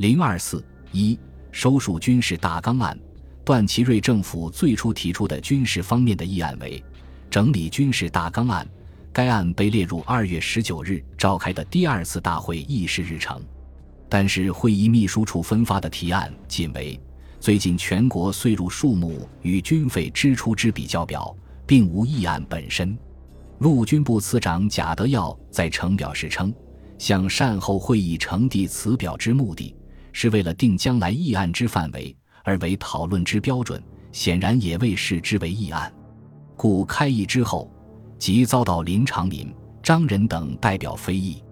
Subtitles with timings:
[0.00, 1.18] 零二四一
[1.52, 2.98] 收束军事大纲案，
[3.44, 6.82] 段祺瑞政府最初提出的军事方面的议案为
[7.28, 8.66] 整理军事大纲案，
[9.12, 13.44] 该案被列入二月十九日召开的第二次大会议事日程。
[14.08, 16.98] 但是会议秘书处分发的提案仅为
[17.38, 21.36] 最近全国岁入数目与军费支出之比较表，
[21.66, 22.96] 并无议案本身。
[23.58, 26.50] 陆军部次长贾德耀在呈表时称，
[26.96, 29.74] 向善后会议呈递此表之目的，
[30.12, 33.82] 是为了定将来议案之范围，而为讨论之标准，
[34.12, 35.92] 显然也未视之为议案。
[36.56, 37.70] 故开议之后，
[38.18, 41.42] 即遭到林长民、张仁等代表非议，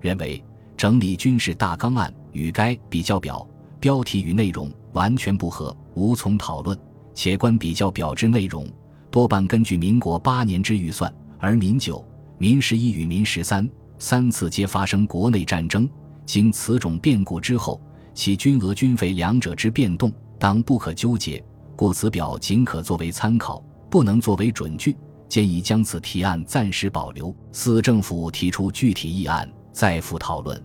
[0.00, 0.42] 认为。
[0.76, 3.44] 整理军事大纲案与该比较表
[3.80, 6.78] 标题与内容完全不合，无从讨论。
[7.16, 8.64] 且观比较表之内容，
[9.10, 12.06] 多半根据民国八年之预算，而民九、
[12.38, 13.68] 民十一与民十三
[13.98, 15.90] 三次皆发生国内战争。
[16.24, 17.80] 经此种变故之后，
[18.18, 21.40] 其军额军费两者之变动，当不可纠结。
[21.76, 24.96] 故此表仅可作为参考，不能作为准据。
[25.28, 29.48] 建议将此提案暂时保留，四政府提出具体议案。
[29.72, 30.60] 再复讨论，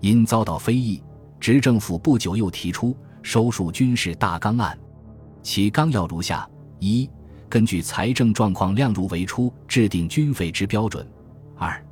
[0.00, 1.02] 因遭到非议，
[1.40, 4.78] 执政府不久又提出收束军事大纲案，
[5.42, 6.46] 其纲要如下：
[6.78, 7.08] 一、
[7.48, 11.02] 根据财政状况量入为出，制定军费之标准；
[11.56, 11.82] 二、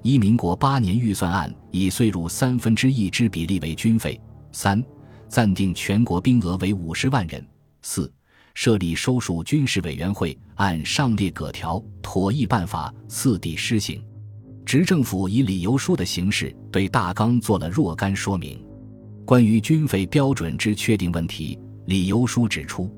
[0.00, 4.18] 依民国八年预算案，以岁入三分之一之比例为军费；
[4.56, 4.82] 三、
[5.28, 7.38] 暂定全国兵额为五十万人；
[7.82, 8.10] 四、
[8.54, 14.02] 设立收束军事委员会，按上列各条妥议办法，次第施行。
[14.64, 18.58] 执政府以理由书的形式对大纲做了若干说明。
[19.26, 22.90] 关于军费标准之确定问题，理由书指出，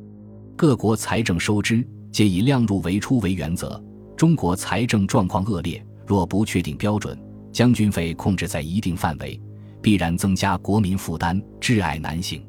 [0.55, 3.83] 各国财政收支皆以量入为出为原则。
[4.17, 7.21] 中国财政状况恶劣，若不确定标准，
[7.53, 9.41] 将军费控制在一定范围，
[9.81, 12.43] 必然增加国民负担，挚爱难行。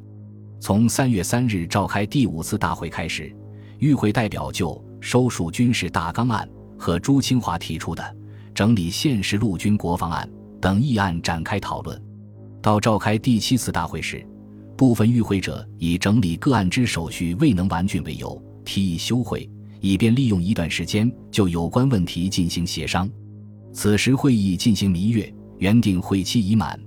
[0.59, 3.33] 从三月三日召开第五次大会开始，
[3.77, 8.15] 与会代表就收束军事大纲案和朱清华提出的。
[8.53, 10.29] 整理现实陆军国防案
[10.59, 12.01] 等议案展开讨论，
[12.61, 14.25] 到召开第七次大会时，
[14.75, 23.09] 部分与会者以整理各案之手续未能完竣为由，提议休会，以便利用一段时间就有关问题进行协商。
[23.71, 26.77] 此时会议进行弥月，原定会期已满，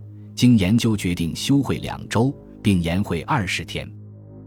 [0.43, 3.89] 经研究决定休会两周，并延会二十天。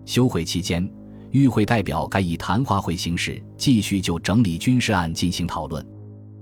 [0.05, 0.85] 休会期间，
[1.31, 5.87] 与会代表该以谈话会形式继续就整理军事案进行讨论。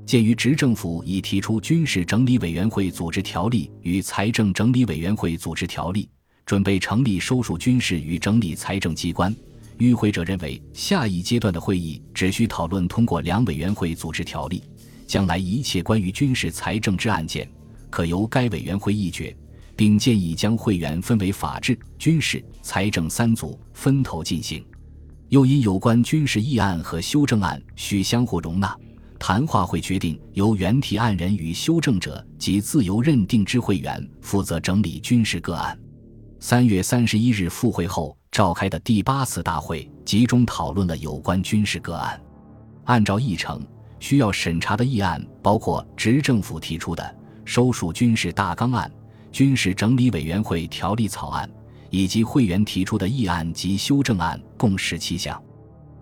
[0.08, 6.10] 鉴于执政府已提出军事整理委员会组织条例与财政整理委员会组织条例，
[6.48, 9.32] 准备成立收束军事与整理财政机关，
[9.78, 14.64] 与会者认为下一阶段的会议只需讨论通过两委员会组织条例，
[15.06, 17.48] 将来一切关于军事财政之案件
[17.92, 19.32] 可由该委员会议决，
[19.76, 24.66] 并建议将会员分为法制、军事、财政三组分头进行。
[25.30, 28.76] 又因有关军事议案和修正案需相互容纳。
[29.20, 35.80] 谈话会决定由原提案人与修正者及自由认定之会员负责整理军事个案。
[36.42, 42.22] 三月三十一日复会后召开的第八次大会集中讨论了有关军事个案。
[42.84, 43.66] 按照议程，
[43.98, 48.92] 需要审查的议案包括执政府提出的收束军事大纲案、
[49.34, 51.50] 军事整理委员会条例草案，
[51.90, 55.42] 以及会员提出的议案及修正案，共十七项。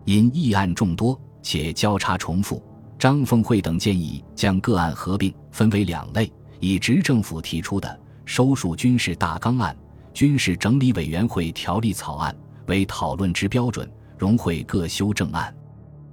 [0.03, 2.61] 因议案众多且交叉重复。
[2.99, 9.75] 张凤会等建议将个案合并分为两类，以执政府提出的收束军事大纲案、
[10.13, 12.35] 军事整理委员会条例草案
[12.67, 15.55] 为讨论之标准，融会各修正案。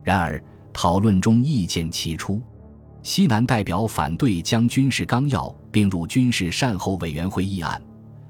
[0.04, 0.42] 然而
[0.72, 2.40] 讨论中意见齐出，
[3.08, 7.82] 西南代表反对将军事纲要并入军事善后委员会议案，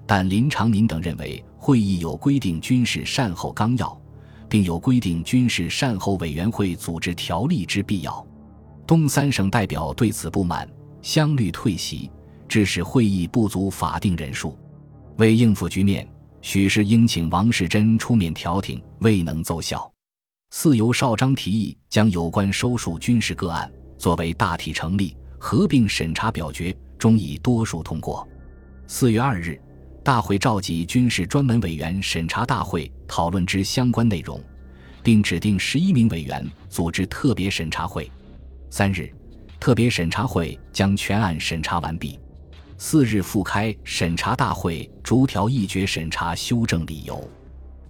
[0.06, 4.00] 但林长民等认为会议有规定军事善后纲要，
[4.48, 8.24] 并有规定军事善后委员会组织条例之必要。
[8.86, 10.70] 东三省代表对此不满，
[11.02, 12.08] 相率退席，
[12.46, 14.56] 致使会议不足法定人数。
[15.16, 16.08] 为应付局面，
[16.40, 19.90] 许是应请王世贞出面调停，未能奏效。
[20.50, 23.68] 四由少章提议将有关收束军事个案
[23.98, 28.26] 作为大体成立合并审查表决，终以多数通过。
[28.86, 29.60] 四月二日，
[30.02, 34.42] 大会召集军事专门委员审查大会讨论之相关内容，
[35.02, 38.10] 并指定十一名委员组织特别审查会。
[38.70, 39.12] 三日，
[39.60, 42.18] 特别审查会将全案审查完毕。
[42.78, 47.28] 四日复开审查大会，逐条议决审查修正理由。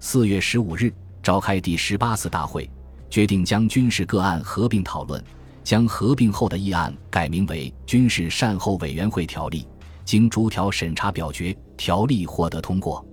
[0.00, 2.69] 四月十五日召开第十八次大会，
[3.11, 5.22] 决定将军事个案合并讨论，
[5.68, 9.64] 将合并后的议案改名为《军事善后委员会条例》，
[10.02, 13.06] 经逐条审查表决，条例获得通过。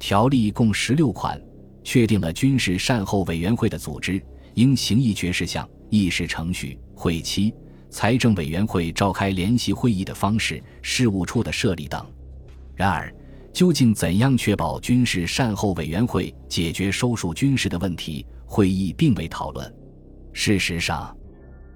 [0.00, 1.40] 条例共十六款，
[1.84, 4.20] 确定了军事善后委员会的组织、
[4.54, 7.54] 应行议决事项、议事程序、会期、
[7.88, 12.04] 财政委员会召开联席会议的方式、事务处的设立等。
[12.74, 13.14] 然而，
[13.52, 18.26] 究竟怎样确保军事善后委员会解决收束军事的问题？
[18.44, 19.72] 会议并未讨论。
[20.32, 21.16] 事实上，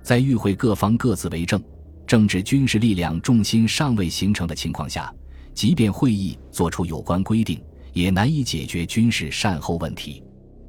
[0.07, 1.61] 在与会各方各自为政、
[2.07, 5.13] 政治军事力量重心尚未形成的情况下，
[5.53, 7.61] 即便会议作出有关规定，
[7.93, 10.23] 也难以解决军事善后问题。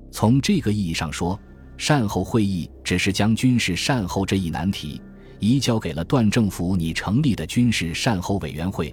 [0.09, 1.39] 从这个意义上说，
[1.77, 4.99] 善后会议只是将军事善后这一难题
[5.39, 8.91] 移交给了段政府拟成立的军事善后委员会。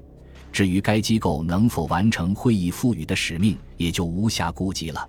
[0.53, 5.09] 至于该机构能否完成会议赋予的使命，也就无暇顾及了。